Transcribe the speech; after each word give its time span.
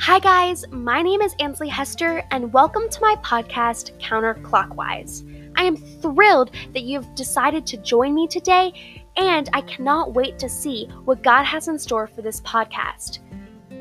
Hi, 0.00 0.20
guys. 0.20 0.64
My 0.70 1.02
name 1.02 1.20
is 1.22 1.34
Ansley 1.40 1.68
Hester, 1.68 2.22
and 2.30 2.52
welcome 2.52 2.88
to 2.88 3.00
my 3.00 3.16
podcast, 3.16 4.00
Counterclockwise. 4.00 5.52
I 5.56 5.64
am 5.64 5.76
thrilled 5.76 6.52
that 6.72 6.84
you've 6.84 7.12
decided 7.16 7.66
to 7.66 7.78
join 7.78 8.14
me 8.14 8.28
today, 8.28 9.02
and 9.16 9.50
I 9.52 9.60
cannot 9.62 10.14
wait 10.14 10.38
to 10.38 10.48
see 10.48 10.86
what 11.04 11.24
God 11.24 11.42
has 11.42 11.66
in 11.66 11.80
store 11.80 12.06
for 12.06 12.22
this 12.22 12.40
podcast. 12.42 13.18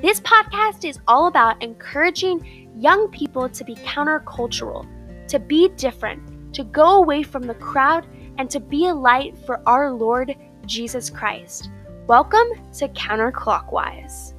This 0.02 0.20
podcast 0.22 0.90
is 0.90 1.00
all 1.08 1.28
about 1.28 1.62
encouraging 1.62 2.72
young 2.76 3.10
people 3.10 3.48
to 3.50 3.64
be 3.64 3.76
countercultural, 3.76 4.88
to 5.28 5.38
be 5.38 5.70
different, 5.78 6.52
to 6.56 6.64
go 6.64 6.98
away 6.98 7.22
from 7.22 7.44
the 7.44 7.54
crowd, 7.54 8.08
and 8.40 8.50
to 8.50 8.60
be 8.60 8.88
a 8.88 8.94
light 8.94 9.38
for 9.46 9.62
our 9.68 9.92
Lord 9.92 10.36
Jesus 10.66 11.12
Christ. 11.12 11.70
Welcome 12.08 12.48
to 12.80 12.88
Counterclockwise. 12.90 14.34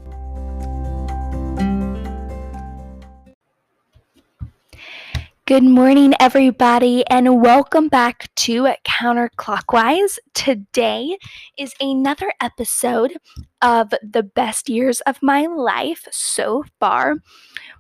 Good 5.49 5.65
morning, 5.65 6.13
everybody, 6.21 7.07
and 7.07 7.41
welcome 7.41 7.89
back 7.89 8.29
to 8.37 8.75
Counterclockwise. 8.85 10.19
Today 10.35 11.17
is 11.57 11.73
another 11.81 12.31
episode 12.39 13.17
of 13.63 13.95
the 14.03 14.23
best 14.23 14.69
years 14.69 15.01
of 15.07 15.23
my 15.23 15.47
life 15.47 16.07
so 16.11 16.65
far, 16.79 17.15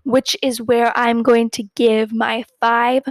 which 0.05 0.35
is 0.43 0.63
where 0.63 0.97
I'm 0.97 1.23
going 1.23 1.51
to 1.51 1.65
give 1.77 2.11
my 2.11 2.47
five 2.59 3.03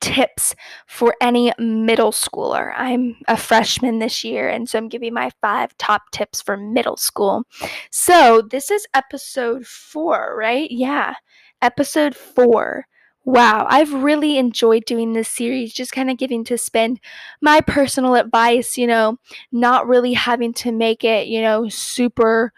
tips 0.00 0.56
for 0.88 1.14
any 1.20 1.52
middle 1.60 2.10
schooler. 2.10 2.74
I'm 2.76 3.18
a 3.28 3.36
freshman 3.36 4.00
this 4.00 4.24
year, 4.24 4.48
and 4.48 4.68
so 4.68 4.78
I'm 4.78 4.88
giving 4.88 5.14
my 5.14 5.30
five 5.40 5.78
top 5.78 6.10
tips 6.10 6.42
for 6.42 6.56
middle 6.56 6.96
school. 6.96 7.44
So, 7.92 8.42
this 8.50 8.72
is 8.72 8.84
episode 8.94 9.64
four, 9.64 10.34
right? 10.36 10.68
Yeah, 10.72 11.14
episode 11.62 12.16
four 12.16 12.86
Wow, 13.30 13.68
I've 13.70 13.92
really 13.94 14.38
enjoyed 14.38 14.84
doing 14.86 15.12
this 15.12 15.28
series, 15.28 15.72
just 15.72 15.92
kind 15.92 16.10
of 16.10 16.16
getting 16.16 16.42
to 16.46 16.58
spend 16.58 16.98
my 17.40 17.60
personal 17.60 18.16
advice, 18.16 18.76
you 18.76 18.88
know, 18.88 19.18
not 19.52 19.86
really 19.86 20.14
having 20.14 20.52
to 20.54 20.72
make 20.72 21.04
it, 21.04 21.28
you 21.28 21.40
know, 21.40 21.68
super 21.68 22.52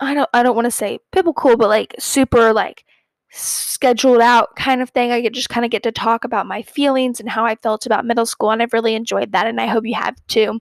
I 0.00 0.14
don't 0.14 0.30
I 0.34 0.42
don't 0.44 0.54
want 0.56 0.66
to 0.66 0.70
say 0.72 1.00
biblical, 1.12 1.56
but 1.56 1.68
like 1.68 1.94
super 1.98 2.52
like 2.52 2.84
scheduled 3.30 4.20
out 4.20 4.56
kind 4.56 4.82
of 4.82 4.90
thing. 4.90 5.12
I 5.12 5.20
get 5.20 5.34
just 5.34 5.48
kind 5.50 5.64
of 5.64 5.72
get 5.72 5.82
to 5.84 5.92
talk 5.92 6.24
about 6.24 6.46
my 6.46 6.62
feelings 6.62 7.20
and 7.20 7.28
how 7.28 7.44
I 7.46 7.56
felt 7.56 7.86
about 7.86 8.06
middle 8.06 8.26
school, 8.26 8.50
and 8.52 8.62
I've 8.62 8.72
really 8.74 8.94
enjoyed 8.94 9.32
that, 9.32 9.48
and 9.48 9.60
I 9.60 9.66
hope 9.66 9.86
you 9.86 9.94
have 9.96 10.16
too. 10.28 10.60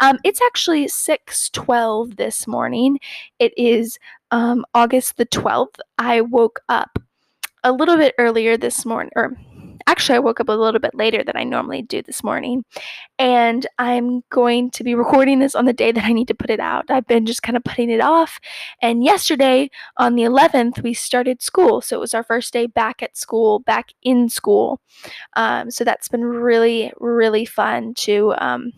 Um, 0.00 0.18
it's 0.24 0.40
actually 0.42 0.88
six 0.88 1.50
twelve 1.50 2.16
this 2.16 2.46
morning. 2.46 3.00
It 3.38 3.52
is 3.58 3.98
um, 4.30 4.64
August 4.74 5.18
the 5.18 5.26
twelfth. 5.26 5.80
I 5.98 6.22
woke 6.22 6.60
up 6.70 6.98
a 7.64 7.72
little 7.72 7.96
bit 7.96 8.14
earlier 8.18 8.56
this 8.56 8.84
morning, 8.84 9.10
or 9.16 9.36
actually, 9.86 10.16
I 10.16 10.20
woke 10.20 10.40
up 10.40 10.48
a 10.48 10.52
little 10.52 10.80
bit 10.80 10.94
later 10.94 11.22
than 11.24 11.36
I 11.36 11.44
normally 11.44 11.82
do 11.82 12.02
this 12.02 12.22
morning. 12.22 12.64
And 13.18 13.66
I'm 13.78 14.22
going 14.30 14.70
to 14.72 14.84
be 14.84 14.94
recording 14.94 15.38
this 15.38 15.54
on 15.54 15.64
the 15.64 15.72
day 15.72 15.92
that 15.92 16.04
I 16.04 16.12
need 16.12 16.28
to 16.28 16.34
put 16.34 16.50
it 16.50 16.60
out. 16.60 16.90
I've 16.90 17.06
been 17.06 17.26
just 17.26 17.42
kind 17.42 17.56
of 17.56 17.64
putting 17.64 17.90
it 17.90 18.00
off. 18.00 18.40
And 18.80 19.04
yesterday, 19.04 19.70
on 19.96 20.14
the 20.14 20.22
11th, 20.22 20.82
we 20.82 20.94
started 20.94 21.42
school. 21.42 21.80
So 21.80 21.96
it 21.96 22.00
was 22.00 22.14
our 22.14 22.24
first 22.24 22.52
day 22.52 22.66
back 22.66 23.02
at 23.02 23.16
school, 23.16 23.60
back 23.60 23.92
in 24.02 24.28
school. 24.28 24.80
Um, 25.36 25.70
so 25.70 25.84
that's 25.84 26.08
been 26.08 26.24
really, 26.24 26.92
really 26.98 27.44
fun 27.44 27.94
to. 27.94 28.34
Um, 28.38 28.72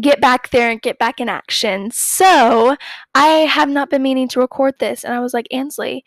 get 0.00 0.20
back 0.20 0.50
there 0.50 0.70
and 0.70 0.80
get 0.80 1.00
back 1.00 1.20
in 1.20 1.28
action. 1.28 1.90
So 1.92 2.76
I 3.12 3.26
have 3.26 3.68
not 3.68 3.90
been 3.90 4.04
meaning 4.04 4.28
to 4.28 4.40
record 4.40 4.74
this, 4.78 5.02
and 5.02 5.12
I 5.12 5.18
was 5.18 5.34
like, 5.34 5.48
Ansley, 5.50 6.04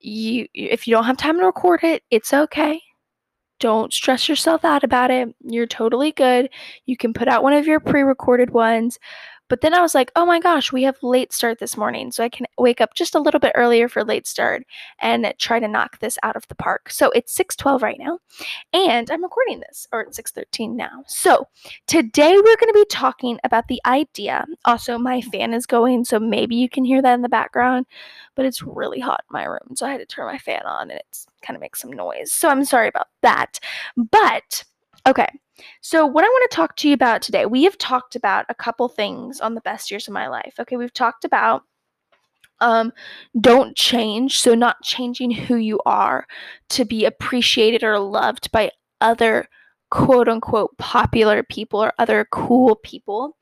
you 0.00 0.46
if 0.54 0.86
you 0.86 0.94
don't 0.94 1.04
have 1.04 1.16
time 1.16 1.38
to 1.38 1.46
record 1.46 1.84
it, 1.84 2.02
it's 2.10 2.32
okay. 2.32 2.80
Don't 3.60 3.92
stress 3.92 4.28
yourself 4.28 4.64
out 4.64 4.84
about 4.84 5.10
it. 5.10 5.34
You're 5.40 5.66
totally 5.66 6.12
good. 6.12 6.48
You 6.86 6.96
can 6.96 7.12
put 7.12 7.28
out 7.28 7.42
one 7.42 7.54
of 7.54 7.66
your 7.66 7.80
pre-recorded 7.80 8.50
ones. 8.50 8.98
But 9.48 9.60
then 9.60 9.74
I 9.74 9.80
was 9.80 9.94
like, 9.94 10.12
oh 10.16 10.26
my 10.26 10.40
gosh, 10.40 10.72
we 10.72 10.82
have 10.84 10.96
late 11.02 11.32
start 11.32 11.58
this 11.58 11.76
morning. 11.76 12.12
So 12.12 12.22
I 12.22 12.28
can 12.28 12.46
wake 12.58 12.80
up 12.80 12.94
just 12.94 13.14
a 13.14 13.20
little 13.20 13.40
bit 13.40 13.52
earlier 13.54 13.88
for 13.88 14.04
late 14.04 14.26
start 14.26 14.64
and 15.00 15.32
try 15.38 15.58
to 15.58 15.68
knock 15.68 15.98
this 15.98 16.18
out 16.22 16.36
of 16.36 16.46
the 16.48 16.54
park. 16.54 16.90
So 16.90 17.10
it's 17.10 17.32
612 17.32 17.82
right 17.82 17.98
now. 17.98 18.18
And 18.72 19.10
I'm 19.10 19.22
recording 19.22 19.60
this, 19.60 19.86
or 19.92 20.02
it's 20.02 20.16
613 20.16 20.76
now. 20.76 21.04
So 21.06 21.46
today 21.86 22.34
we're 22.34 22.42
going 22.42 22.72
to 22.72 22.72
be 22.74 22.86
talking 22.90 23.38
about 23.44 23.68
the 23.68 23.80
idea. 23.86 24.46
Also, 24.64 24.98
my 24.98 25.20
fan 25.20 25.54
is 25.54 25.66
going, 25.66 26.04
so 26.04 26.18
maybe 26.18 26.56
you 26.56 26.68
can 26.68 26.84
hear 26.84 27.02
that 27.02 27.14
in 27.14 27.22
the 27.22 27.28
background, 27.28 27.86
but 28.34 28.44
it's 28.44 28.62
really 28.62 29.00
hot 29.00 29.24
in 29.28 29.32
my 29.32 29.44
room. 29.44 29.74
So 29.74 29.86
I 29.86 29.90
had 29.92 29.98
to 29.98 30.06
turn 30.06 30.26
my 30.26 30.38
fan 30.38 30.62
on 30.66 30.90
and 30.90 31.00
it's 31.00 31.26
kind 31.42 31.56
of 31.56 31.60
makes 31.60 31.80
some 31.80 31.92
noise. 31.92 32.32
So 32.32 32.48
I'm 32.48 32.64
sorry 32.64 32.88
about 32.88 33.08
that. 33.22 33.58
But 33.96 34.64
okay, 35.08 35.28
so, 35.80 36.06
what 36.06 36.24
I 36.24 36.28
want 36.28 36.50
to 36.50 36.56
talk 36.56 36.76
to 36.76 36.88
you 36.88 36.94
about 36.94 37.22
today, 37.22 37.46
we 37.46 37.64
have 37.64 37.78
talked 37.78 38.14
about 38.16 38.46
a 38.48 38.54
couple 38.54 38.88
things 38.88 39.40
on 39.40 39.54
the 39.54 39.60
best 39.60 39.90
years 39.90 40.06
of 40.06 40.14
my 40.14 40.28
life. 40.28 40.54
Okay, 40.58 40.76
we've 40.76 40.92
talked 40.92 41.24
about 41.24 41.62
um, 42.60 42.92
don't 43.40 43.76
change, 43.76 44.40
so 44.40 44.54
not 44.54 44.82
changing 44.82 45.30
who 45.30 45.56
you 45.56 45.80
are 45.86 46.26
to 46.70 46.84
be 46.84 47.04
appreciated 47.04 47.84
or 47.84 47.98
loved 47.98 48.50
by 48.52 48.70
other 49.00 49.48
quote 49.90 50.28
unquote 50.28 50.76
popular 50.78 51.42
people 51.42 51.82
or 51.82 51.92
other 51.98 52.26
cool 52.30 52.76
people. 52.76 53.36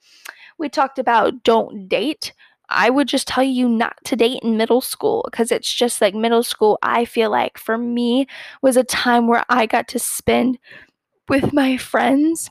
We 0.59 0.69
talked 0.69 0.99
about 0.99 1.43
don't 1.43 1.88
date. 1.88 2.32
I 2.69 2.91
would 2.91 3.09
just 3.09 3.28
tell 3.28 3.44
you 3.44 3.69
not 3.69 3.97
to 4.05 4.16
date 4.16 4.41
in 4.43 4.56
middle 4.56 4.81
school 4.81 5.26
because 5.31 5.53
it's 5.53 5.72
just 5.72 6.00
like 6.00 6.15
middle 6.15 6.43
school, 6.43 6.78
I 6.82 7.05
feel 7.05 7.31
like 7.31 7.59
for 7.59 7.78
me 7.78 8.26
was 8.60 8.76
a 8.76 8.84
time 8.84 9.28
where 9.28 9.44
I 9.49 9.66
got 9.66 9.87
to 9.88 9.99
spend 9.99 10.59
with 11.28 11.53
my 11.53 11.76
friends. 11.76 12.50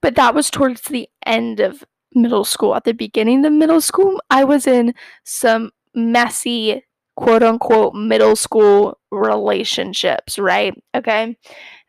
But 0.00 0.14
that 0.14 0.34
was 0.34 0.50
towards 0.50 0.82
the 0.82 1.08
end 1.24 1.60
of 1.60 1.84
middle 2.14 2.44
school. 2.44 2.74
At 2.74 2.84
the 2.84 2.92
beginning 2.92 3.44
of 3.44 3.52
middle 3.52 3.80
school, 3.80 4.20
I 4.30 4.44
was 4.44 4.66
in 4.66 4.94
some 5.24 5.70
messy, 5.94 6.84
quote 7.16 7.42
unquote, 7.42 7.94
middle 7.94 8.36
school 8.36 8.98
relationships, 9.10 10.38
right? 10.38 10.74
Okay. 10.94 11.36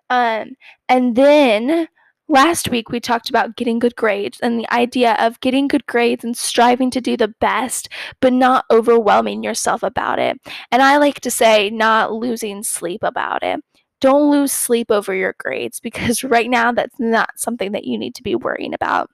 Um, 0.10 0.52
and 0.88 1.16
then 1.16 1.88
last 2.30 2.70
week 2.70 2.90
we 2.90 3.00
talked 3.00 3.30
about 3.30 3.56
getting 3.56 3.80
good 3.80 3.96
grades 3.96 4.40
and 4.42 4.60
the 4.60 4.74
idea 4.74 5.14
of 5.20 5.40
getting 5.40 5.68
good 5.68 5.86
grades 5.86 6.24
and 6.24 6.36
striving 6.38 6.92
to 6.92 7.02
do 7.02 7.18
the 7.18 7.34
best, 7.40 7.90
but 8.22 8.34
not 8.34 8.66
overwhelming 8.72 9.44
yourself 9.44 9.84
about 9.84 10.20
it. 10.20 10.40
And 10.72 10.82
I 10.82 10.98
like 10.98 11.20
to 11.22 11.32
say, 11.32 11.70
not 11.70 12.14
losing 12.14 12.64
sleep 12.64 13.02
about 13.04 13.44
it 13.44 13.62
don't 14.00 14.32
lose 14.32 14.52
sleep 14.52 14.92
over 14.92 15.14
your 15.14 15.36
grades 15.40 15.80
because 15.80 16.24
right 16.24 16.50
now 16.50 16.72
that's 16.72 17.00
not 17.00 17.40
something 17.40 17.72
that 17.72 17.86
you 17.86 17.98
need 17.98 18.16
to 18.16 18.24
be 18.24 18.36
worrying 18.36 18.74
about. 18.74 19.10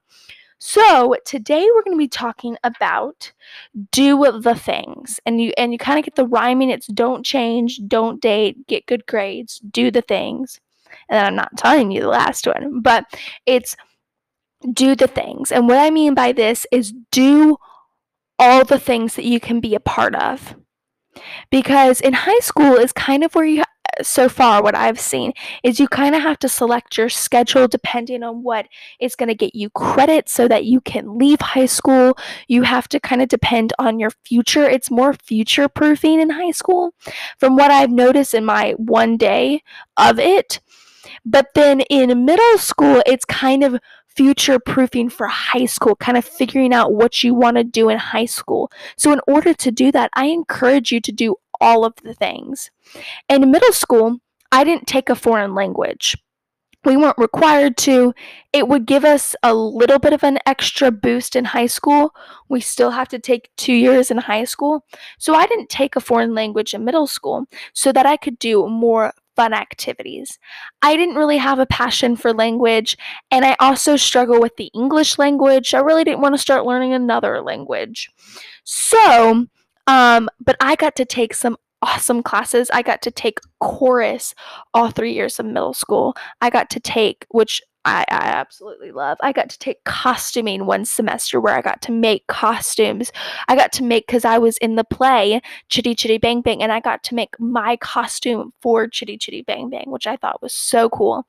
So, 0.65 1.17
today 1.25 1.67
we're 1.75 1.83
going 1.83 1.97
to 1.97 2.01
be 2.01 2.07
talking 2.07 2.55
about 2.63 3.33
do 3.91 4.17
the 4.39 4.55
things. 4.55 5.19
And 5.25 5.41
you 5.41 5.51
and 5.57 5.73
you 5.73 5.77
kind 5.77 5.99
of 5.99 6.05
get 6.05 6.15
the 6.15 6.25
rhyming 6.25 6.69
it's 6.69 6.87
don't 6.87 7.25
change, 7.25 7.81
don't 7.85 8.21
date, 8.21 8.65
get 8.67 8.85
good 8.85 9.05
grades, 9.05 9.59
do 9.59 9.91
the 9.91 10.01
things. 10.01 10.61
And 11.09 11.19
I'm 11.19 11.35
not 11.35 11.57
telling 11.57 11.91
you 11.91 12.01
the 12.01 12.07
last 12.07 12.47
one, 12.47 12.81
but 12.81 13.05
it's 13.45 13.75
do 14.71 14.95
the 14.95 15.07
things. 15.07 15.51
And 15.51 15.67
what 15.67 15.79
I 15.79 15.89
mean 15.89 16.13
by 16.13 16.31
this 16.31 16.65
is 16.71 16.93
do 17.11 17.57
all 18.39 18.63
the 18.63 18.79
things 18.79 19.15
that 19.15 19.25
you 19.25 19.39
can 19.39 19.59
be 19.59 19.75
a 19.75 19.79
part 19.79 20.15
of 20.15 20.55
because 21.51 22.01
in 22.01 22.13
high 22.13 22.39
school 22.39 22.75
is 22.75 22.91
kind 22.91 23.23
of 23.23 23.35
where 23.35 23.45
you 23.45 23.62
so 24.01 24.29
far 24.29 24.63
what 24.63 24.75
I've 24.75 24.99
seen 24.99 25.33
is 25.63 25.79
you 25.79 25.87
kind 25.87 26.15
of 26.15 26.21
have 26.21 26.39
to 26.39 26.49
select 26.49 26.97
your 26.97 27.09
schedule 27.09 27.67
depending 27.67 28.23
on 28.23 28.43
what 28.43 28.67
is 28.99 29.15
going 29.15 29.29
to 29.29 29.35
get 29.35 29.55
you 29.55 29.69
credit 29.69 30.29
so 30.29 30.47
that 30.47 30.65
you 30.65 30.81
can 30.81 31.17
leave 31.17 31.39
high 31.41 31.65
school. 31.65 32.17
You 32.47 32.63
have 32.63 32.87
to 32.89 32.99
kind 32.99 33.21
of 33.21 33.27
depend 33.27 33.73
on 33.79 33.99
your 33.99 34.11
future. 34.25 34.63
It's 34.63 34.91
more 34.91 35.13
future 35.13 35.67
proofing 35.67 36.19
in 36.19 36.29
high 36.29 36.51
school 36.51 36.93
from 37.37 37.55
what 37.55 37.71
I've 37.71 37.91
noticed 37.91 38.33
in 38.33 38.45
my 38.45 38.71
one 38.77 39.17
day 39.17 39.61
of 39.97 40.19
it. 40.19 40.59
But 41.25 41.47
then 41.53 41.81
in 41.81 42.25
middle 42.25 42.57
school, 42.57 43.01
it's 43.05 43.25
kind 43.25 43.63
of 43.63 43.79
future 44.15 44.59
proofing 44.59 45.09
for 45.09 45.27
high 45.27 45.65
school, 45.65 45.95
kind 45.95 46.17
of 46.17 46.25
figuring 46.25 46.73
out 46.73 46.93
what 46.93 47.23
you 47.23 47.33
want 47.33 47.57
to 47.57 47.63
do 47.63 47.89
in 47.89 47.97
high 47.97 48.25
school. 48.25 48.71
So, 48.97 49.11
in 49.11 49.19
order 49.27 49.53
to 49.53 49.71
do 49.71 49.91
that, 49.91 50.09
I 50.13 50.25
encourage 50.25 50.91
you 50.91 51.01
to 51.01 51.11
do 51.11 51.35
all 51.63 51.85
of 51.85 51.93
the 52.03 52.13
things. 52.13 52.69
In 53.29 53.49
middle 53.49 53.71
school, 53.71 54.19
I 54.51 54.63
didn't 54.63 54.85
take 54.85 55.09
a 55.09 55.15
foreign 55.15 55.55
language. 55.55 56.17
We 56.85 56.97
weren't 56.97 57.17
required 57.17 57.77
to. 57.77 58.13
It 58.51 58.67
would 58.67 58.85
give 58.85 59.05
us 59.05 59.35
a 59.41 59.53
little 59.53 59.99
bit 59.99 60.11
of 60.11 60.23
an 60.23 60.39
extra 60.45 60.91
boost 60.91 61.33
in 61.37 61.45
high 61.45 61.67
school. 61.67 62.13
We 62.49 62.59
still 62.59 62.91
have 62.91 63.07
to 63.09 63.19
take 63.19 63.49
two 63.55 63.73
years 63.73 64.11
in 64.11 64.17
high 64.17 64.43
school. 64.43 64.85
So 65.17 65.33
I 65.33 65.47
didn't 65.47 65.69
take 65.69 65.95
a 65.95 66.01
foreign 66.01 66.35
language 66.35 66.73
in 66.73 66.83
middle 66.83 67.07
school 67.07 67.45
so 67.71 67.93
that 67.93 68.05
I 68.05 68.17
could 68.17 68.37
do 68.37 68.67
more 68.67 69.13
fun 69.37 69.53
activities. 69.53 70.37
I 70.81 70.97
didn't 70.97 71.15
really 71.15 71.37
have 71.37 71.59
a 71.59 71.65
passion 71.65 72.17
for 72.17 72.33
language, 72.33 72.97
and 73.31 73.45
I 73.45 73.55
also 73.61 73.95
struggle 73.95 74.41
with 74.41 74.57
the 74.57 74.69
English 74.75 75.17
language. 75.17 75.73
I 75.73 75.79
really 75.79 76.03
didn't 76.03 76.21
want 76.21 76.35
to 76.35 76.41
start 76.41 76.65
learning 76.65 76.93
another 76.93 77.41
language. 77.41 78.11
So 78.65 79.47
Um, 79.87 80.29
but 80.39 80.55
I 80.59 80.75
got 80.75 80.95
to 80.97 81.05
take 81.05 81.33
some 81.33 81.57
awesome 81.81 82.23
classes. 82.23 82.69
I 82.73 82.81
got 82.81 83.01
to 83.03 83.11
take 83.11 83.39
chorus 83.59 84.33
all 84.73 84.89
three 84.89 85.13
years 85.13 85.39
of 85.39 85.45
middle 85.45 85.73
school. 85.73 86.15
I 86.41 86.49
got 86.49 86.69
to 86.71 86.79
take, 86.79 87.25
which 87.29 87.61
I, 87.85 88.05
I 88.09 88.27
absolutely 88.27 88.91
love. 88.91 89.17
I 89.21 89.33
got 89.33 89.49
to 89.49 89.59
take 89.59 89.83
costuming 89.83 90.65
one 90.65 90.85
semester 90.85 91.41
where 91.41 91.55
I 91.55 91.61
got 91.61 91.81
to 91.83 91.91
make 91.91 92.27
costumes. 92.27 93.11
I 93.47 93.55
got 93.55 93.73
to 93.73 93.83
make 93.83 94.07
because 94.07 94.23
I 94.23 94.37
was 94.37 94.57
in 94.57 94.75
the 94.75 94.83
play 94.83 95.41
Chitty 95.69 95.95
Chitty 95.95 96.17
Bang 96.17 96.41
Bang, 96.41 96.63
and 96.63 96.71
I 96.71 96.79
got 96.79 97.03
to 97.05 97.15
make 97.15 97.37
my 97.39 97.75
costume 97.77 98.53
for 98.61 98.87
Chitty 98.87 99.17
Chitty 99.17 99.41
Bang 99.41 99.69
Bang, 99.69 99.85
which 99.87 100.07
I 100.07 100.15
thought 100.15 100.41
was 100.41 100.53
so 100.53 100.89
cool. 100.89 101.27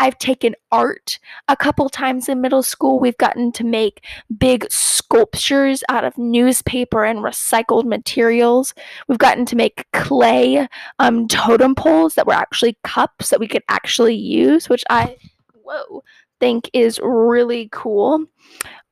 I've 0.00 0.18
taken 0.18 0.56
art 0.72 1.18
a 1.48 1.56
couple 1.56 1.88
times 1.88 2.28
in 2.28 2.40
middle 2.40 2.62
school. 2.62 2.98
We've 2.98 3.18
gotten 3.18 3.52
to 3.52 3.64
make 3.64 4.04
big 4.38 4.66
sculptures 4.70 5.84
out 5.88 6.04
of 6.04 6.18
newspaper 6.18 7.04
and 7.04 7.20
recycled 7.20 7.84
materials. 7.84 8.74
We've 9.06 9.18
gotten 9.18 9.46
to 9.46 9.56
make 9.56 9.86
clay 9.92 10.66
um, 10.98 11.28
totem 11.28 11.74
poles 11.74 12.14
that 12.14 12.26
were 12.26 12.32
actually 12.32 12.76
cups 12.82 13.30
that 13.30 13.40
we 13.40 13.46
could 13.46 13.62
actually 13.68 14.16
use, 14.16 14.68
which 14.68 14.84
I 14.90 15.16
whoa, 15.64 16.02
think 16.40 16.70
is 16.72 17.00
really 17.02 17.68
cool. 17.72 18.26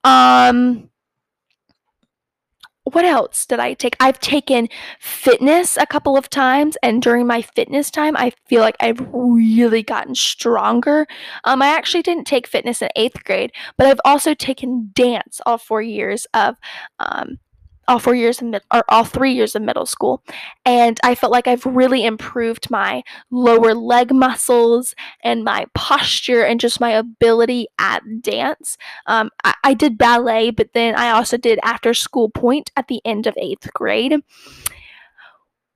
Um, 0.04 0.90
what 2.84 3.04
else 3.04 3.46
did 3.46 3.60
I 3.60 3.74
take? 3.74 3.96
I've 4.00 4.18
taken 4.20 4.68
fitness 4.98 5.76
a 5.76 5.86
couple 5.86 6.16
of 6.16 6.30
times, 6.30 6.76
and 6.82 7.02
during 7.02 7.26
my 7.26 7.42
fitness 7.42 7.90
time, 7.90 8.16
I 8.16 8.32
feel 8.46 8.62
like 8.62 8.76
I've 8.80 9.06
really 9.12 9.82
gotten 9.82 10.14
stronger. 10.14 11.06
Um, 11.44 11.62
I 11.62 11.68
actually 11.68 12.02
didn't 12.02 12.26
take 12.26 12.46
fitness 12.46 12.82
in 12.82 12.88
eighth 12.96 13.22
grade, 13.24 13.52
but 13.76 13.86
I've 13.86 14.00
also 14.04 14.34
taken 14.34 14.90
dance 14.94 15.40
all 15.46 15.58
four 15.58 15.82
years 15.82 16.26
of 16.34 16.56
um, 16.98 17.38
all 17.90 17.98
four 17.98 18.14
years 18.14 18.40
of 18.40 18.46
mid- 18.46 18.62
or 18.72 18.84
all 18.88 19.04
three 19.04 19.32
years 19.32 19.56
of 19.56 19.62
middle 19.62 19.84
school. 19.84 20.22
And 20.64 20.98
i 21.02 21.14
felt 21.14 21.32
like 21.32 21.48
i've 21.48 21.66
really 21.66 22.04
improved 22.04 22.70
my 22.70 23.02
lower 23.30 23.74
leg 23.74 24.14
muscles 24.14 24.94
and 25.24 25.42
my 25.44 25.66
posture 25.74 26.44
and 26.44 26.60
just 26.60 26.80
my 26.80 26.90
ability 26.90 27.66
at 27.78 28.02
dance. 28.22 28.78
Um, 29.06 29.30
I-, 29.44 29.54
I 29.64 29.74
did 29.74 29.98
ballet 29.98 30.50
but 30.50 30.72
then 30.72 30.94
i 30.94 31.10
also 31.10 31.36
did 31.36 31.58
after 31.62 31.92
school 31.94 32.28
pointe 32.30 32.70
at 32.76 32.86
the 32.88 33.00
end 33.04 33.26
of 33.26 33.34
eighth 33.36 33.72
grade 33.72 34.14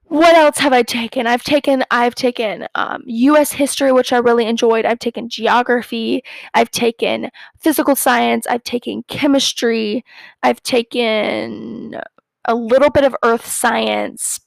what 0.08 0.34
else 0.34 0.58
have 0.58 0.72
I 0.72 0.82
taken? 0.82 1.26
I've 1.26 1.42
taken 1.44 1.84
I've 1.90 2.14
taken 2.14 2.66
um, 2.74 3.02
U.S. 3.06 3.52
history, 3.52 3.90
which 3.92 4.12
I 4.12 4.18
really 4.18 4.46
enjoyed. 4.46 4.84
I've 4.84 4.98
taken 4.98 5.28
geography. 5.28 6.22
I've 6.52 6.70
taken 6.70 7.30
physical 7.58 7.96
science. 7.96 8.46
I've 8.46 8.64
taken 8.64 9.02
chemistry. 9.08 10.04
I've 10.42 10.62
taken 10.62 11.96
a 12.44 12.54
little 12.54 12.90
bit 12.90 13.04
of 13.04 13.16
earth 13.22 13.46
science. 13.46 14.40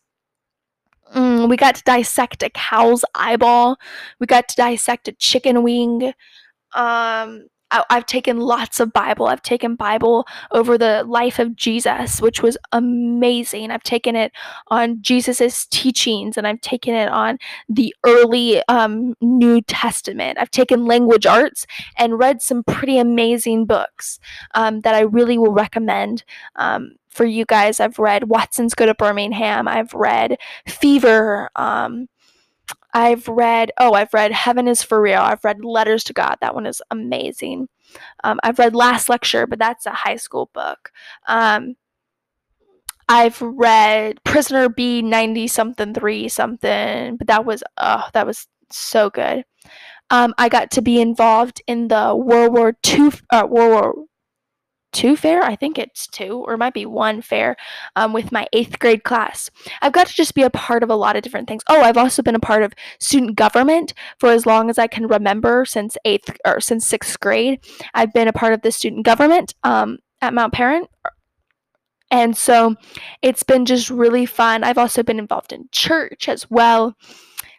Mm, 1.16 1.50
we 1.50 1.58
got 1.58 1.76
to 1.76 1.84
dissect 1.84 2.44
a 2.44 2.50
cow's 2.50 3.04
eyeball. 3.16 3.78
We 4.20 4.28
got 4.28 4.48
to 4.50 4.56
dissect 4.56 5.08
a 5.08 5.14
chicken 5.14 5.64
wing. 5.64 6.14
Um, 6.74 7.48
I, 7.72 7.84
have 7.90 8.06
taken 8.06 8.38
lots 8.38 8.80
of 8.80 8.94
Bible. 8.94 9.28
I've 9.28 9.42
taken 9.42 9.76
Bible 9.76 10.26
over 10.52 10.78
the 10.78 11.04
life 11.06 11.40
of 11.40 11.56
Jesus, 11.56 12.22
which 12.22 12.42
was 12.42 12.58
amazing. 12.72 13.72
I've 13.72 13.84
taken 13.84 14.16
it 14.16 14.32
on 14.68 15.02
Jesus's 15.02 15.66
teachings, 15.68 16.38
and 16.38 16.48
I've 16.48 16.62
taken 16.62 16.94
it 16.94 17.10
on 17.10 17.38
the 17.70 17.94
early 18.06 18.62
um, 18.68 19.16
New 19.22 19.62
Testament. 19.62 20.38
I've 20.40 20.52
taken 20.52 20.86
language 20.86 21.26
arts 21.26 21.66
and 21.98 22.20
read 22.20 22.42
some 22.42 22.64
pretty 22.64 22.98
amazing 22.98 23.66
books 23.66 24.20
um, 24.54 24.82
that 24.82 24.96
I 24.96 25.02
really 25.02 25.38
will 25.38 25.54
recommend. 25.54 26.24
Um, 26.56 26.94
for 27.10 27.26
you 27.26 27.46
guys, 27.46 27.80
I've 27.80 27.98
read 27.98 28.30
Watson's 28.30 28.76
Go 28.76 28.86
to 28.86 28.94
Birmingham. 28.94 29.68
I've 29.68 29.94
read 29.94 30.38
Fever. 30.68 31.50
Um, 31.56 32.08
I've 32.94 33.28
read, 33.28 33.72
oh, 33.80 33.94
I've 33.94 34.14
read 34.14 34.32
Heaven 34.32 34.68
is 34.68 34.82
for 34.82 35.02
Real. 35.02 35.22
I've 35.22 35.44
read 35.44 35.64
Letters 35.64 36.04
to 36.06 36.14
God. 36.14 36.38
That 36.42 36.56
one 36.56 36.66
is 36.66 36.82
amazing. 36.92 37.68
Um, 38.24 38.40
I've 38.44 38.60
read 38.60 38.76
Last 38.76 39.10
Lecture, 39.10 39.46
but 39.48 39.60
that's 39.60 39.86
a 39.86 39.92
high 39.92 40.16
school 40.16 40.50
book. 40.54 40.92
Um, 41.28 41.76
I've 43.10 43.42
read 43.42 44.24
Prisoner 44.24 44.70
B 44.70 45.02
90 45.02 45.48
something 45.48 45.94
3 45.94 46.28
something, 46.28 47.18
but 47.18 47.28
that 47.28 47.46
was, 47.46 47.64
oh, 47.78 48.08
that 48.14 48.28
was 48.28 48.48
so 48.70 49.10
good. 49.10 49.44
Um, 50.10 50.34
I 50.38 50.50
got 50.50 50.72
to 50.72 50.82
be 50.82 51.02
involved 51.02 51.62
in 51.68 51.90
the 51.90 52.16
World 52.16 52.54
War 52.54 52.78
II, 52.88 53.12
uh, 53.30 53.48
World 53.50 53.72
War 53.72 53.94
two 54.98 55.16
fair. 55.16 55.44
I 55.44 55.56
think 55.56 55.78
it's 55.78 56.08
two, 56.08 56.44
or 56.46 56.54
it 56.56 56.58
might 56.58 56.74
be 56.74 56.86
one 56.86 57.22
fair 57.22 57.56
um, 57.96 58.14
with 58.14 58.32
my 58.32 58.48
eighth 58.52 58.80
grade 58.80 59.04
class. 59.04 59.50
I've 59.82 59.94
got 59.94 60.08
to 60.08 60.14
just 60.14 60.34
be 60.34 60.42
a 60.42 60.50
part 60.50 60.82
of 60.84 60.90
a 60.90 60.96
lot 60.96 61.16
of 61.16 61.22
different 61.22 61.48
things. 61.48 61.64
Oh, 61.68 61.82
I've 61.82 61.98
also 61.98 62.24
been 62.24 62.36
a 62.36 62.40
part 62.40 62.64
of 62.64 62.74
student 63.00 63.36
government 63.36 63.94
for 64.20 64.30
as 64.30 64.46
long 64.46 64.70
as 64.70 64.78
I 64.80 64.88
can 64.88 65.08
remember 65.08 65.66
since 65.66 65.98
eighth 66.04 66.36
or 66.46 66.60
since 66.60 66.88
sixth 66.88 67.20
grade. 67.20 67.60
I've 67.94 68.14
been 68.14 68.28
a 68.28 68.34
part 68.34 68.54
of 68.54 68.62
the 68.62 68.72
student 68.72 69.06
government 69.06 69.54
um, 69.64 70.00
at 70.22 70.34
Mount 70.34 70.54
Paran 70.54 70.86
And 72.10 72.38
so 72.38 72.76
it's 73.22 73.44
been 73.44 73.66
just 73.66 73.90
really 73.90 74.26
fun. 74.26 74.64
I've 74.64 74.78
also 74.78 75.04
been 75.04 75.20
involved 75.20 75.52
in 75.52 75.68
church 75.72 76.30
as 76.30 76.50
well. 76.50 76.96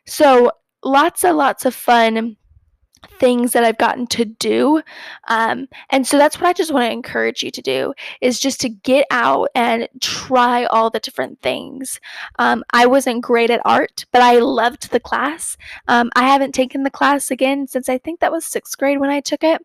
So 0.07 0.51
lots 0.83 1.25
and 1.25 1.37
lots 1.37 1.67
of 1.67 1.75
fun 1.75 2.38
things 3.19 3.53
that 3.53 3.65
I've 3.65 3.79
gotten 3.79 4.07
to 4.09 4.25
do. 4.25 4.83
Um, 5.29 5.69
and 5.91 6.07
so 6.07 6.19
that's 6.19 6.41
what 6.41 6.49
I 6.49 6.53
just 6.53 6.73
want 6.73 6.87
to 6.87 6.93
encourage 6.93 7.43
you 7.43 7.51
to 7.51 7.63
do 7.63 7.95
is 8.21 8.41
just 8.41 8.61
to 8.61 8.69
get 8.69 9.07
out 9.11 9.49
and 9.55 9.89
try 10.01 10.65
all 10.67 10.91
the 10.91 11.01
different 11.01 11.41
things. 11.41 12.01
Um, 12.39 12.65
I 12.73 12.87
wasn't 12.87 13.23
great 13.23 13.51
at 13.51 13.63
art, 13.65 14.05
but 14.13 14.23
I 14.23 14.39
loved 14.39 14.91
the 14.91 15.01
class. 15.01 15.57
Um, 15.89 16.11
I 16.17 16.25
haven't 16.25 16.53
taken 16.53 16.83
the 16.83 16.91
class 16.91 17.31
again 17.31 17.67
since 17.67 17.89
I 17.89 17.99
think 17.99 18.21
that 18.21 18.33
was 18.33 18.45
sixth 18.45 18.77
grade 18.79 19.01
when 19.01 19.11
I 19.11 19.21
took 19.21 19.45
it, 19.45 19.61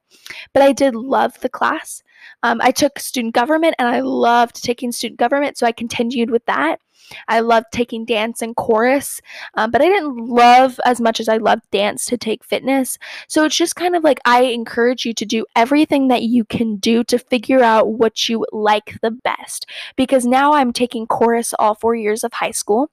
but 0.53 0.63
I 0.63 0.71
did 0.71 0.95
love 0.95 1.39
the 1.41 1.50
class. 1.50 2.03
Um, 2.41 2.59
I 2.62 2.71
took 2.71 3.00
student 3.00 3.33
government 3.33 3.75
and 3.80 3.88
I 3.88 4.00
loved 4.00 4.63
taking 4.63 4.91
student 4.91 5.19
government, 5.19 5.57
so 5.57 5.68
I 5.68 5.71
continued 5.71 6.30
with 6.30 6.45
that. 6.45 6.80
I 7.27 7.39
loved 7.39 7.67
taking 7.71 8.05
dance 8.05 8.41
and 8.41 8.55
chorus, 8.55 9.21
um, 9.55 9.71
but 9.71 9.81
I 9.81 9.85
didn't 9.85 10.17
love 10.17 10.79
as 10.85 11.01
much 11.01 11.19
as 11.19 11.29
I 11.29 11.38
loved 11.38 11.69
dance 11.71 12.05
to 12.05 12.17
take 12.17 12.44
fitness. 12.44 12.97
So 13.27 13.44
it's 13.45 13.55
just 13.55 13.75
kind 13.75 13.95
of 13.95 14.03
like 14.03 14.19
I 14.25 14.44
encourage 14.44 15.05
you 15.05 15.13
to 15.13 15.25
do 15.25 15.45
everything 15.55 16.07
that 16.07 16.23
you 16.23 16.45
can 16.45 16.77
do 16.77 17.03
to 17.05 17.17
figure 17.17 17.61
out 17.61 17.94
what 17.94 18.29
you 18.29 18.45
like 18.51 18.97
the 19.01 19.11
best. 19.11 19.65
Because 19.95 20.25
now 20.25 20.54
I'm 20.54 20.73
taking 20.73 21.07
chorus 21.07 21.54
all 21.59 21.75
four 21.75 21.95
years 21.95 22.23
of 22.23 22.33
high 22.33 22.51
school. 22.51 22.89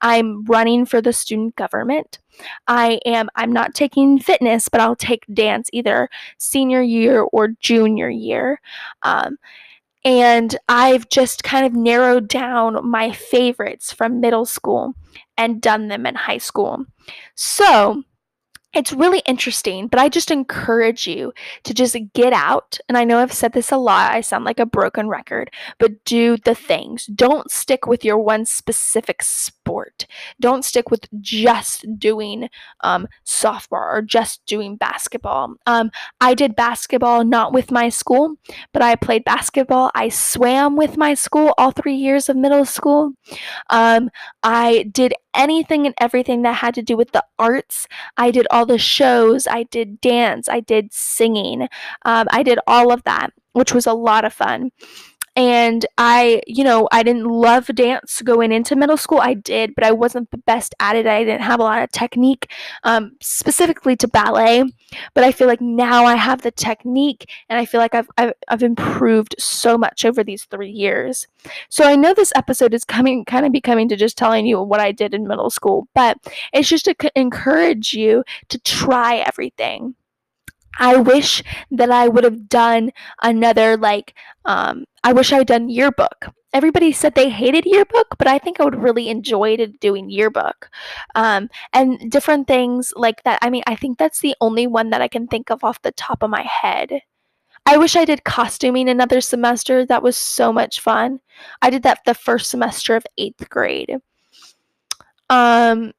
I'm 0.00 0.44
running 0.44 0.86
for 0.86 1.00
the 1.00 1.12
student 1.12 1.56
government. 1.56 2.18
I 2.66 3.00
am 3.04 3.28
I'm 3.34 3.52
not 3.52 3.74
taking 3.74 4.18
fitness, 4.18 4.68
but 4.68 4.80
I'll 4.80 4.96
take 4.96 5.24
dance 5.32 5.68
either 5.72 6.08
senior 6.38 6.82
year 6.82 7.22
or 7.22 7.48
junior 7.60 8.08
year. 8.08 8.60
Um, 9.02 9.38
and 10.08 10.56
I've 10.70 11.10
just 11.10 11.44
kind 11.44 11.66
of 11.66 11.74
narrowed 11.74 12.28
down 12.28 12.88
my 12.88 13.12
favorites 13.12 13.92
from 13.92 14.20
middle 14.20 14.46
school 14.46 14.94
and 15.36 15.60
done 15.60 15.88
them 15.88 16.06
in 16.06 16.14
high 16.14 16.38
school. 16.38 16.86
So, 17.34 18.04
it's 18.74 18.92
really 18.92 19.20
interesting, 19.20 19.88
but 19.88 19.98
I 19.98 20.08
just 20.10 20.30
encourage 20.30 21.06
you 21.06 21.32
to 21.64 21.72
just 21.72 21.96
get 22.12 22.34
out. 22.34 22.78
And 22.88 22.98
I 22.98 23.04
know 23.04 23.18
I've 23.18 23.32
said 23.32 23.54
this 23.54 23.72
a 23.72 23.78
lot, 23.78 24.12
I 24.12 24.20
sound 24.20 24.44
like 24.44 24.58
a 24.58 24.66
broken 24.66 25.08
record, 25.08 25.50
but 25.78 26.04
do 26.04 26.36
the 26.36 26.54
things. 26.54 27.06
Don't 27.06 27.50
stick 27.50 27.86
with 27.86 28.04
your 28.04 28.18
one 28.18 28.44
specific 28.44 29.22
sport. 29.22 30.06
Don't 30.38 30.66
stick 30.66 30.90
with 30.90 31.06
just 31.20 31.98
doing 31.98 32.50
um, 32.80 33.08
softball 33.24 33.72
or 33.72 34.02
just 34.02 34.44
doing 34.44 34.76
basketball. 34.76 35.54
Um, 35.66 35.90
I 36.20 36.34
did 36.34 36.54
basketball 36.54 37.24
not 37.24 37.54
with 37.54 37.70
my 37.70 37.88
school, 37.88 38.36
but 38.72 38.82
I 38.82 38.96
played 38.96 39.24
basketball. 39.24 39.90
I 39.94 40.10
swam 40.10 40.76
with 40.76 40.98
my 40.98 41.14
school 41.14 41.54
all 41.56 41.70
three 41.70 41.96
years 41.96 42.28
of 42.28 42.36
middle 42.36 42.66
school. 42.66 43.14
Um, 43.70 44.10
I 44.42 44.84
did 44.92 45.14
anything 45.38 45.86
and 45.86 45.94
everything 46.00 46.42
that 46.42 46.56
had 46.56 46.74
to 46.74 46.82
do 46.82 46.96
with 46.96 47.12
the 47.12 47.24
arts. 47.38 47.86
I 48.18 48.30
did 48.30 48.46
all 48.50 48.66
the 48.66 48.78
shows, 48.78 49.46
I 49.46 49.62
did 49.62 50.00
dance, 50.00 50.48
I 50.48 50.60
did 50.60 50.92
singing, 50.92 51.62
um, 52.04 52.26
I 52.30 52.42
did 52.42 52.58
all 52.66 52.92
of 52.92 53.04
that, 53.04 53.32
which 53.52 53.72
was 53.72 53.86
a 53.86 53.94
lot 53.94 54.24
of 54.26 54.34
fun 54.34 54.72
and 55.38 55.86
I, 55.98 56.42
you 56.48 56.64
know, 56.64 56.88
I 56.90 57.04
didn't 57.04 57.26
love 57.26 57.68
dance 57.68 58.22
going 58.22 58.50
into 58.50 58.74
middle 58.74 58.96
school. 58.96 59.20
I 59.20 59.34
did, 59.34 59.72
but 59.76 59.84
I 59.84 59.92
wasn't 59.92 60.32
the 60.32 60.38
best 60.38 60.74
at 60.80 60.96
it. 60.96 61.06
I 61.06 61.22
didn't 61.22 61.42
have 61.42 61.60
a 61.60 61.62
lot 61.62 61.80
of 61.80 61.92
technique, 61.92 62.50
um, 62.82 63.12
specifically 63.20 63.94
to 63.98 64.08
ballet. 64.08 64.64
But 65.14 65.22
I 65.22 65.30
feel 65.30 65.46
like 65.46 65.60
now 65.60 66.04
I 66.06 66.16
have 66.16 66.42
the 66.42 66.50
technique, 66.50 67.30
and 67.48 67.56
I 67.56 67.66
feel 67.66 67.80
like 67.80 67.94
I've, 67.94 68.08
I've 68.18 68.32
I've 68.48 68.62
improved 68.64 69.36
so 69.38 69.78
much 69.78 70.04
over 70.04 70.24
these 70.24 70.42
three 70.46 70.70
years. 70.70 71.28
So 71.68 71.84
I 71.84 71.94
know 71.94 72.14
this 72.14 72.32
episode 72.34 72.74
is 72.74 72.84
coming, 72.84 73.24
kind 73.24 73.46
of 73.46 73.52
becoming 73.52 73.88
to 73.90 73.96
just 73.96 74.18
telling 74.18 74.44
you 74.44 74.60
what 74.60 74.80
I 74.80 74.90
did 74.90 75.14
in 75.14 75.28
middle 75.28 75.50
school, 75.50 75.86
but 75.94 76.18
it's 76.52 76.68
just 76.68 76.86
to 76.86 76.96
c- 77.00 77.10
encourage 77.14 77.92
you 77.92 78.24
to 78.48 78.58
try 78.58 79.18
everything. 79.18 79.94
I 80.78 80.96
wish 80.96 81.42
that 81.72 81.90
I 81.90 82.08
would 82.08 82.24
have 82.24 82.48
done 82.48 82.90
another 83.22 83.76
like 83.76 84.14
um 84.44 84.84
I 85.04 85.12
wish 85.12 85.32
I 85.32 85.38
had 85.38 85.46
done 85.46 85.68
yearbook. 85.68 86.26
everybody 86.52 86.92
said 86.92 87.14
they 87.14 87.28
hated 87.28 87.66
yearbook, 87.66 88.16
but 88.18 88.26
I 88.26 88.38
think 88.38 88.58
I 88.60 88.64
would 88.64 88.82
really 88.82 89.08
enjoy 89.08 89.56
doing 89.80 90.10
yearbook. 90.10 90.70
Um, 91.14 91.48
and 91.72 92.10
different 92.10 92.46
things 92.46 92.92
like 92.96 93.22
that. 93.24 93.38
I 93.42 93.50
mean, 93.50 93.62
I 93.66 93.76
think 93.76 93.98
that's 93.98 94.20
the 94.20 94.34
only 94.40 94.66
one 94.66 94.90
that 94.90 95.02
I 95.02 95.08
can 95.08 95.26
think 95.26 95.50
of 95.50 95.62
off 95.64 95.82
the 95.82 95.92
top 95.92 96.22
of 96.22 96.30
my 96.30 96.42
head. 96.42 97.02
I 97.66 97.76
wish 97.76 97.96
I 97.96 98.06
did 98.06 98.24
costuming 98.24 98.88
another 98.88 99.20
semester. 99.20 99.84
That 99.84 100.02
was 100.02 100.16
so 100.16 100.52
much 100.52 100.80
fun. 100.80 101.20
I 101.60 101.68
did 101.70 101.82
that 101.82 102.00
the 102.06 102.14
first 102.14 102.50
semester 102.50 102.96
of 102.96 103.04
eighth 103.18 103.48
grade. 103.50 103.98
Um, 105.28 105.92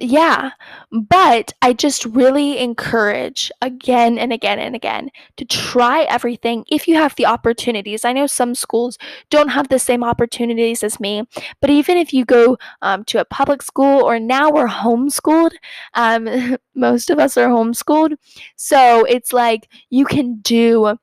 yeah, 0.00 0.50
but 0.92 1.52
I 1.60 1.72
just 1.72 2.04
really 2.04 2.58
encourage 2.58 3.50
again 3.60 4.16
and 4.16 4.32
again 4.32 4.60
and 4.60 4.76
again 4.76 5.10
to 5.36 5.44
try 5.44 6.02
everything 6.02 6.64
if 6.70 6.86
you 6.86 6.94
have 6.94 7.16
the 7.16 7.26
opportunities. 7.26 8.04
I 8.04 8.12
know 8.12 8.28
some 8.28 8.54
schools 8.54 8.96
don't 9.28 9.48
have 9.48 9.68
the 9.68 9.78
same 9.80 10.04
opportunities 10.04 10.84
as 10.84 11.00
me, 11.00 11.26
but 11.60 11.70
even 11.70 11.96
if 11.96 12.14
you 12.14 12.24
go 12.24 12.58
um, 12.80 13.04
to 13.04 13.20
a 13.20 13.24
public 13.24 13.60
school 13.60 14.02
or 14.04 14.20
now 14.20 14.50
we're 14.50 14.68
homeschooled, 14.68 15.52
um, 15.94 16.56
most 16.76 17.10
of 17.10 17.18
us 17.18 17.36
are 17.36 17.48
homeschooled. 17.48 18.14
So 18.54 19.04
it's 19.04 19.32
like 19.32 19.68
you 19.90 20.04
can 20.04 20.36
do 20.40 20.96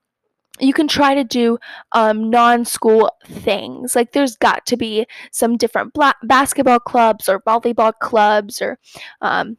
you 0.59 0.73
can 0.73 0.87
try 0.87 1.15
to 1.15 1.23
do 1.23 1.57
um, 1.91 2.29
non-school 2.29 3.11
things. 3.25 3.95
Like 3.95 4.11
there's 4.11 4.35
got 4.35 4.65
to 4.67 4.77
be 4.77 5.05
some 5.31 5.57
different 5.57 5.93
bla- 5.93 6.15
basketball 6.23 6.79
clubs 6.79 7.27
or 7.27 7.41
volleyball 7.41 7.93
clubs 7.99 8.61
or 8.61 8.79
um, 9.21 9.57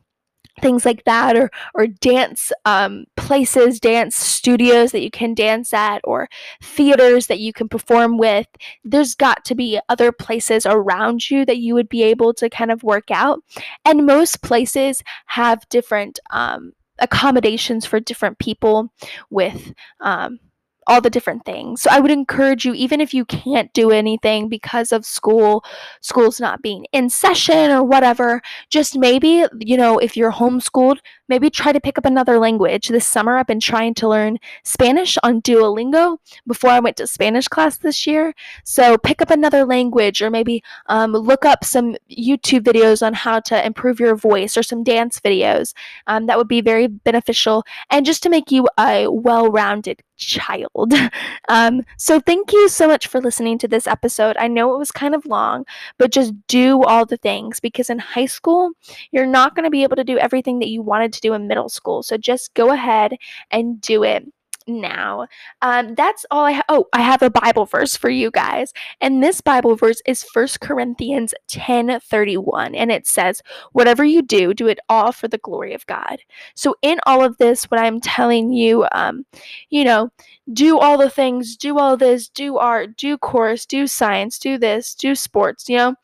things 0.61 0.87
like 0.87 1.05
that 1.05 1.37
or 1.37 1.51
or 1.75 1.87
dance 1.87 2.51
um, 2.65 3.05
places 3.17 3.79
dance 3.79 4.17
studios 4.17 4.93
that 4.93 5.03
you 5.03 5.11
can 5.11 5.35
dance 5.35 5.73
at 5.75 6.01
or 6.05 6.29
theaters 6.63 7.27
that 7.27 7.41
you 7.41 7.53
can 7.53 7.69
perform 7.69 8.19
with. 8.19 8.47
There's 8.85 9.15
got 9.15 9.45
to 9.47 9.55
be 9.55 9.79
other 9.89 10.13
places 10.13 10.67
around 10.67 11.31
you 11.31 11.45
that 11.45 11.59
you 11.59 11.75
would 11.75 11.89
be 11.89 12.03
able 12.05 12.33
to 12.35 12.49
kind 12.49 12.71
of 12.71 12.83
work 12.83 13.11
out. 13.11 13.41
And 13.85 14.07
most 14.07 14.43
places 14.43 15.03
have 15.27 15.69
different 15.69 16.19
um, 16.31 16.73
accommodations 16.99 17.85
for 17.85 18.01
different 18.01 18.39
people 18.39 18.93
with 19.31 19.75
um, 20.01 20.39
all 20.87 21.01
the 21.01 21.11
different 21.11 21.45
things. 21.45 21.83
So 21.83 21.91
I 21.91 22.01
would 22.01 22.11
encourage 22.11 22.65
you, 22.65 22.75
even 22.75 23.01
if 23.01 23.13
you 23.13 23.25
can't 23.25 23.73
do 23.73 23.91
anything 23.91 24.49
because 24.49 24.93
of 24.93 25.05
school, 25.05 25.65
school's 26.01 26.41
not 26.41 26.63
being 26.63 26.87
in 26.93 27.11
session 27.11 27.71
or 27.71 27.83
whatever, 27.83 28.41
just 28.71 28.97
maybe, 28.97 29.45
you 29.61 29.77
know, 29.77 29.99
if 29.99 30.17
you're 30.17 30.33
homeschooled, 30.33 30.99
maybe 31.29 31.51
try 31.51 31.73
to 31.73 31.81
pick 31.81 31.99
up 31.99 32.05
another 32.05 32.39
language. 32.39 32.89
This 32.89 33.07
summer, 33.07 33.37
I've 33.37 33.47
been 33.47 33.61
trying 33.61 33.95
to 33.95 34.09
learn 34.09 34.39
Spanish 34.65 35.19
on 35.23 35.43
Duolingo 35.43 36.19
before 36.47 36.71
I 36.71 36.81
went 36.81 36.97
to 36.99 37.07
Spanish 37.07 37.49
class 37.49 37.79
this 37.79 38.07
year. 38.07 38.35
So 38.65 38.97
pick 38.97 39.21
up 39.21 39.31
another 39.31 39.65
language 39.65 40.23
or 40.23 40.31
maybe 40.31 40.63
um, 40.87 41.13
look 41.13 41.45
up 41.45 41.65
some 41.65 41.97
YouTube 42.11 42.63
videos 42.63 43.05
on 43.05 43.15
how 43.15 43.41
to 43.41 43.67
improve 43.67 43.99
your 43.99 44.15
voice 44.15 44.57
or 44.57 44.63
some 44.63 44.85
dance 44.85 45.21
videos. 45.21 45.75
Um, 46.07 46.27
that 46.27 46.39
would 46.39 46.49
be 46.49 46.61
very 46.61 46.87
beneficial 46.87 47.65
and 47.91 48.07
just 48.07 48.23
to 48.23 48.29
make 48.29 48.51
you 48.51 48.69
a 48.79 49.09
well 49.09 49.51
rounded 49.51 50.03
child. 50.17 50.93
Um, 51.49 51.83
so, 51.97 52.19
thank 52.19 52.53
you 52.53 52.69
so 52.69 52.89
much 52.89 53.07
for 53.07 53.21
listening 53.21 53.57
to 53.59 53.69
this 53.69 53.87
episode. 53.87 54.37
I 54.37 54.49
know 54.49 54.75
it 54.75 54.79
was 54.79 54.91
kind 54.91 55.15
of 55.15 55.25
long, 55.27 55.65
but 55.97 56.11
just 56.11 56.35
do 56.49 56.83
all 56.83 57.07
the 57.07 57.17
things 57.17 57.61
because 57.61 57.89
in 57.89 58.01
high 58.01 58.27
school, 58.27 58.73
you're 59.13 59.27
not 59.27 59.55
going 59.55 59.63
to 59.63 59.71
be 59.71 59.85
able 59.85 59.95
to 59.95 60.03
do 60.03 60.19
everything 60.19 60.59
that 60.59 60.69
you 60.69 60.83
wanted 60.83 61.13
to 61.13 61.21
do 61.21 61.35
in 61.35 61.47
middle 61.47 61.69
school. 61.69 62.03
So, 62.03 62.17
just 62.17 62.53
go 62.55 62.73
ahead 62.73 63.15
and 63.53 63.81
do 63.81 64.03
it 64.03 64.27
now. 64.67 65.27
Um, 65.63 65.95
that's 65.95 66.27
all 66.31 66.45
I 66.45 66.53
have. 66.53 66.65
Oh, 66.69 66.87
I 66.93 67.03
have 67.03 67.23
a 67.23 67.31
Bible 67.31 67.67
verse 67.67 67.97
for 67.97 68.11
you 68.11 68.31
guys. 68.31 68.73
And 69.01 69.23
this 69.23 69.41
Bible 69.41 69.77
verse 69.77 70.01
is 70.07 70.23
First 70.23 70.61
Corinthians 70.61 71.35
10 71.49 72.01
31. 72.01 72.75
And 72.75 72.91
it 72.91 73.07
says, 73.07 73.43
Whatever 73.73 74.05
you 74.05 74.23
do, 74.23 74.55
do 74.55 74.67
it 74.67 74.81
all 74.89 75.13
for 75.13 75.29
the 75.29 75.39
glory 75.39 75.75
of 75.75 75.87
God. 75.87 76.19
So, 76.55 76.75
in 76.83 76.99
all 77.07 77.25
of 77.25 77.39
this, 77.39 77.65
what 77.65 77.81
I'm 77.81 78.01
telling 78.01 78.53
you, 78.53 78.87
um, 78.93 79.25
you 79.71 79.85
know, 79.85 80.11
do 80.53 80.79
all 80.79 80.99
the 80.99 81.11
things, 81.11 81.57
do 81.57 81.79
all 81.79 81.97
this, 81.97 82.29
do 82.29 82.57
art, 82.59 82.97
do 82.97 83.19
course, 83.19 83.67
do 83.67 83.87
science, 83.87 84.39
do 84.39 84.59
this, 84.59 84.95
do 84.95 85.15
sports, 85.15 85.69
you 85.69 85.77
know. 85.77 85.95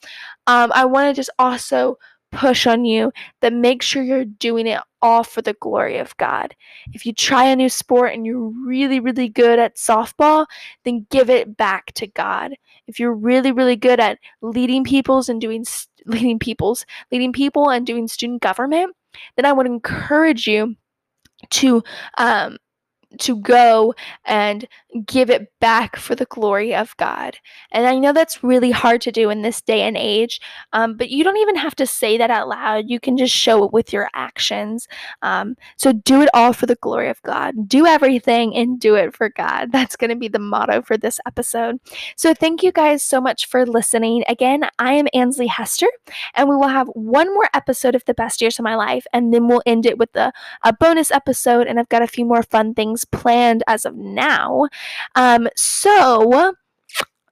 Um, 0.46 0.72
I 0.74 0.84
want 0.84 1.08
to 1.08 1.18
just 1.18 1.30
also 1.38 1.98
push 2.32 2.66
on 2.66 2.84
you 2.84 3.12
that 3.40 3.52
make 3.52 3.82
sure 3.82 4.02
you're 4.02 4.24
doing 4.24 4.66
it 4.66 4.80
all 5.00 5.22
for 5.22 5.42
the 5.42 5.52
glory 5.54 5.98
of 5.98 6.16
God. 6.16 6.54
If 6.92 7.06
you 7.06 7.12
try 7.12 7.44
a 7.44 7.56
new 7.56 7.68
sport 7.68 8.14
and 8.14 8.26
you're 8.26 8.50
really, 8.66 8.98
really 8.98 9.28
good 9.28 9.58
at 9.58 9.76
softball, 9.76 10.46
then 10.84 11.06
give 11.10 11.30
it 11.30 11.56
back 11.56 11.92
to 11.94 12.06
God. 12.06 12.54
If 12.86 12.98
you're 12.98 13.14
really, 13.14 13.52
really 13.52 13.76
good 13.76 14.00
at 14.00 14.18
leading 14.40 14.82
people's 14.84 15.28
and 15.28 15.40
doing 15.40 15.64
leading 16.06 16.38
people's 16.38 16.84
leading 17.12 17.32
people 17.32 17.70
and 17.70 17.86
doing 17.86 18.08
student 18.08 18.42
government, 18.42 18.96
then 19.36 19.44
I 19.44 19.52
would 19.52 19.66
encourage 19.66 20.46
you 20.46 20.74
to 21.50 21.82
um, 22.18 22.56
to 23.20 23.36
go 23.36 23.94
and 24.24 24.66
give 25.06 25.30
it 25.30 25.48
back 25.60 25.96
for 25.96 26.14
the 26.14 26.26
glory 26.26 26.74
of 26.74 26.96
God. 26.96 27.36
And 27.70 27.86
I 27.86 27.98
know 27.98 28.12
that's 28.12 28.44
really 28.44 28.70
hard 28.70 29.00
to 29.02 29.12
do 29.12 29.30
in 29.30 29.42
this 29.42 29.62
day 29.62 29.82
and 29.82 29.96
age, 29.96 30.40
um, 30.72 30.96
but 30.96 31.10
you 31.10 31.24
don't 31.24 31.38
even 31.38 31.56
have 31.56 31.74
to 31.76 31.86
say 31.86 32.18
that 32.18 32.30
out 32.30 32.48
loud. 32.48 32.84
You 32.88 33.00
can 33.00 33.16
just 33.16 33.34
show 33.34 33.64
it 33.64 33.72
with 33.72 33.92
your 33.92 34.08
actions. 34.14 34.88
Um, 35.22 35.56
so 35.76 35.92
do 35.92 36.22
it 36.22 36.28
all 36.34 36.52
for 36.52 36.66
the 36.66 36.76
glory 36.76 37.08
of 37.08 37.22
God. 37.22 37.68
Do 37.68 37.86
everything 37.86 38.54
and 38.54 38.78
do 38.78 38.94
it 38.94 39.14
for 39.14 39.28
God. 39.30 39.72
That's 39.72 39.96
going 39.96 40.10
to 40.10 40.16
be 40.16 40.28
the 40.28 40.38
motto 40.38 40.82
for 40.82 40.96
this 40.96 41.20
episode. 41.26 41.78
So 42.16 42.34
thank 42.34 42.62
you 42.62 42.72
guys 42.72 43.02
so 43.02 43.20
much 43.20 43.46
for 43.46 43.66
listening. 43.66 44.24
Again, 44.28 44.68
I 44.78 44.92
am 44.94 45.08
Ansley 45.14 45.46
Hester, 45.46 45.88
and 46.34 46.48
we 46.48 46.56
will 46.56 46.68
have 46.68 46.88
one 46.88 47.32
more 47.32 47.48
episode 47.54 47.94
of 47.94 48.04
the 48.04 48.14
best 48.14 48.40
years 48.40 48.58
of 48.58 48.64
my 48.64 48.74
life, 48.74 49.06
and 49.12 49.32
then 49.32 49.48
we'll 49.48 49.62
end 49.66 49.86
it 49.86 49.98
with 49.98 50.14
a, 50.16 50.32
a 50.62 50.72
bonus 50.72 51.10
episode. 51.10 51.66
And 51.66 51.78
I've 51.78 51.88
got 51.88 52.02
a 52.02 52.06
few 52.06 52.24
more 52.24 52.42
fun 52.42 52.74
things 52.74 53.01
planned 53.04 53.62
as 53.66 53.84
of 53.84 53.96
now. 53.96 54.68
Um, 55.14 55.48
so 55.56 56.54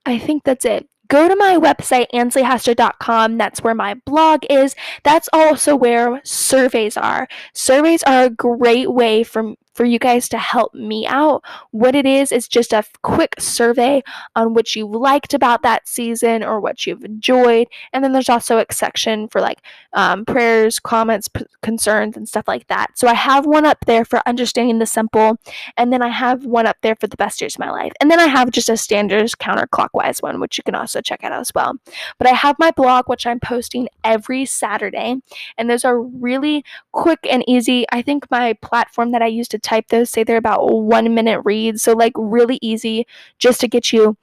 I 0.06 0.18
think 0.18 0.44
that's 0.44 0.64
it 0.64 0.88
go 1.10 1.28
to 1.28 1.36
my 1.36 1.58
website, 1.58 2.06
ansleyhester.com. 2.14 3.36
That's 3.36 3.62
where 3.62 3.74
my 3.74 3.94
blog 4.06 4.44
is. 4.48 4.74
That's 5.02 5.28
also 5.32 5.76
where 5.76 6.20
surveys 6.24 6.96
are. 6.96 7.28
Surveys 7.52 8.02
are 8.04 8.24
a 8.24 8.30
great 8.30 8.92
way 8.92 9.24
for 9.24 9.54
for 9.74 9.84
you 9.84 9.98
guys 9.98 10.28
to 10.30 10.38
help 10.38 10.74
me 10.74 11.06
out. 11.06 11.42
What 11.70 11.94
it 11.94 12.06
is 12.06 12.32
is 12.32 12.48
just 12.48 12.72
a 12.72 12.84
quick 13.02 13.34
survey 13.38 14.02
on 14.36 14.54
what 14.54 14.74
you 14.74 14.86
liked 14.86 15.34
about 15.34 15.62
that 15.62 15.88
season 15.88 16.42
or 16.42 16.60
what 16.60 16.86
you've 16.86 17.04
enjoyed. 17.04 17.68
And 17.92 18.02
then 18.02 18.12
there's 18.12 18.28
also 18.28 18.58
a 18.58 18.66
section 18.70 19.28
for 19.28 19.40
like 19.40 19.60
um, 19.92 20.24
prayers, 20.24 20.78
comments, 20.78 21.28
p- 21.28 21.46
concerns, 21.62 22.16
and 22.16 22.28
stuff 22.28 22.48
like 22.48 22.66
that. 22.68 22.98
So 22.98 23.08
I 23.08 23.14
have 23.14 23.46
one 23.46 23.64
up 23.64 23.84
there 23.86 24.04
for 24.04 24.20
understanding 24.26 24.78
the 24.78 24.86
simple, 24.86 25.38
and 25.76 25.92
then 25.92 26.02
I 26.02 26.08
have 26.08 26.44
one 26.44 26.66
up 26.66 26.76
there 26.82 26.96
for 26.96 27.06
the 27.06 27.16
best 27.16 27.40
years 27.40 27.56
of 27.56 27.60
my 27.60 27.70
life. 27.70 27.92
And 28.00 28.10
then 28.10 28.20
I 28.20 28.26
have 28.26 28.50
just 28.50 28.68
a 28.68 28.76
standard 28.76 29.30
counterclockwise 29.32 30.22
one, 30.22 30.40
which 30.40 30.58
you 30.58 30.64
can 30.64 30.74
also 30.74 31.00
check 31.00 31.24
out 31.24 31.32
as 31.32 31.52
well. 31.54 31.74
But 32.18 32.28
I 32.28 32.32
have 32.32 32.56
my 32.58 32.70
blog, 32.70 33.08
which 33.08 33.26
I'm 33.26 33.40
posting 33.40 33.88
every 34.04 34.44
Saturday, 34.46 35.16
and 35.58 35.70
those 35.70 35.84
are 35.84 36.00
really 36.00 36.64
quick 36.92 37.20
and 37.30 37.44
easy. 37.48 37.86
I 37.92 38.02
think 38.02 38.30
my 38.30 38.54
platform 38.54 39.12
that 39.12 39.22
I 39.22 39.26
use 39.26 39.48
to 39.48 39.58
type 39.62 39.88
those 39.88 40.10
say 40.10 40.24
they're 40.24 40.36
about 40.36 40.66
one 40.68 41.14
minute 41.14 41.40
reads. 41.44 41.82
So, 41.82 41.92
like, 41.92 42.12
really 42.16 42.58
easy 42.62 43.06
just 43.38 43.60
to 43.60 43.68
get 43.68 43.92
you 43.92 44.16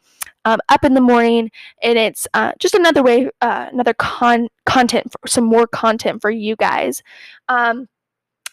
um, 0.46 0.60
up 0.70 0.84
in 0.84 0.94
the 0.94 1.02
morning. 1.02 1.52
And 1.84 1.98
it's 1.98 2.28
uh, 2.34 2.54
just 2.60 2.74
another 2.74 3.04
way, 3.04 3.30
uh, 3.42 3.68
another 3.72 3.94
con- 3.94 4.50
content, 4.66 5.12
for, 5.12 5.28
some 5.28 5.46
more 5.46 5.68
content 5.68 6.22
for 6.22 6.30
you 6.30 6.56
guys. 6.56 7.04
Um, 7.50 7.88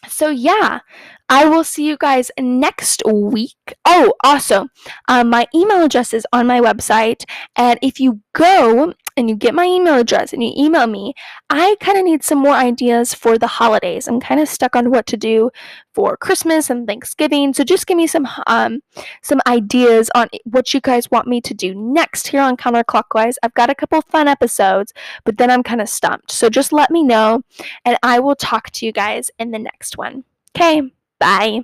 so, 0.07 0.29
yeah, 0.29 0.79
I 1.27 1.45
will 1.45 1.63
see 1.63 1.87
you 1.87 1.97
guys 1.97 2.29
next 2.39 3.01
week. 3.05 3.73
Oh, 3.83 4.13
also, 4.23 4.67
um, 5.07 5.29
my 5.29 5.47
email 5.55 5.83
address 5.83 6.13
is 6.13 6.27
on 6.31 6.45
my 6.45 6.61
website. 6.61 7.23
And 7.55 7.79
if 7.81 7.99
you 7.99 8.21
go 8.33 8.93
and 9.17 9.29
you 9.29 9.35
get 9.35 9.55
my 9.55 9.65
email 9.65 9.95
address 9.95 10.33
and 10.33 10.43
you 10.43 10.53
email 10.55 10.85
me, 10.85 11.13
I 11.49 11.77
kind 11.79 11.97
of 11.97 12.05
need 12.05 12.23
some 12.23 12.37
more 12.37 12.53
ideas 12.53 13.15
for 13.15 13.39
the 13.39 13.47
holidays. 13.47 14.07
I'm 14.07 14.19
kind 14.19 14.39
of 14.39 14.47
stuck 14.47 14.75
on 14.75 14.91
what 14.91 15.07
to 15.07 15.17
do 15.17 15.49
for 15.95 16.15
Christmas 16.15 16.69
and 16.69 16.85
Thanksgiving. 16.85 17.53
So 17.53 17.63
just 17.63 17.87
give 17.87 17.97
me 17.97 18.05
some 18.05 18.27
um, 18.45 18.81
some 19.23 19.41
ideas 19.47 20.11
on 20.13 20.27
what 20.43 20.73
you 20.75 20.81
guys 20.81 21.09
want 21.09 21.27
me 21.27 21.41
to 21.41 21.53
do 21.55 21.73
next 21.73 22.27
here 22.27 22.41
on 22.41 22.55
Counterclockwise. 22.55 23.35
I've 23.41 23.53
got 23.55 23.71
a 23.71 23.75
couple 23.75 24.01
fun 24.01 24.27
episodes, 24.27 24.93
but 25.23 25.37
then 25.37 25.49
I'm 25.49 25.63
kind 25.63 25.81
of 25.81 25.89
stumped. 25.89 26.31
So 26.31 26.49
just 26.49 26.71
let 26.71 26.91
me 26.91 27.01
know, 27.01 27.41
and 27.83 27.97
I 28.03 28.19
will 28.19 28.35
talk 28.35 28.69
to 28.71 28.85
you 28.85 28.91
guys 28.91 29.31
in 29.39 29.51
the 29.51 29.59
next 29.59 29.97
one. 29.97 30.25
Okay, 30.55 30.91
bye. 31.19 31.63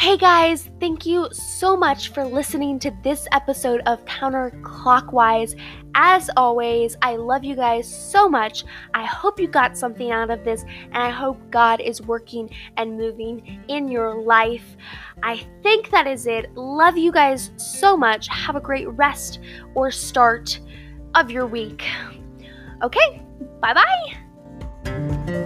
Hey 0.00 0.16
guys, 0.16 0.70
thank 0.80 1.04
you 1.04 1.28
so 1.30 1.76
much 1.76 2.08
for 2.08 2.24
listening 2.24 2.78
to 2.78 2.90
this 3.04 3.28
episode 3.32 3.82
of 3.84 4.02
Counterclockwise. 4.06 5.60
As 5.94 6.30
always, 6.38 6.96
I 7.02 7.16
love 7.16 7.44
you 7.44 7.54
guys 7.54 7.86
so 7.86 8.26
much. 8.26 8.64
I 8.94 9.04
hope 9.04 9.38
you 9.38 9.46
got 9.46 9.76
something 9.76 10.10
out 10.10 10.30
of 10.30 10.42
this, 10.42 10.62
and 10.62 10.96
I 10.96 11.10
hope 11.10 11.38
God 11.50 11.82
is 11.82 12.00
working 12.00 12.48
and 12.78 12.96
moving 12.96 13.62
in 13.68 13.88
your 13.88 14.14
life. 14.22 14.74
I 15.22 15.46
think 15.62 15.90
that 15.90 16.06
is 16.06 16.26
it. 16.26 16.54
Love 16.56 16.96
you 16.96 17.12
guys 17.12 17.50
so 17.56 17.94
much. 17.94 18.26
Have 18.28 18.56
a 18.56 18.60
great 18.60 18.88
rest 18.88 19.38
or 19.74 19.90
start 19.90 20.58
of 21.14 21.30
your 21.30 21.46
week. 21.46 21.84
Okay, 22.82 23.22
Bye 23.60 23.74
bye. 23.74 25.36